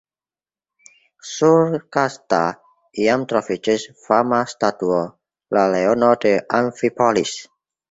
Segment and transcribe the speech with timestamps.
[1.31, 2.39] Sur Kasta
[3.03, 4.99] iam troviĝis fama statuo
[5.59, 6.35] “La leono de
[6.65, 7.39] Amfipolis”.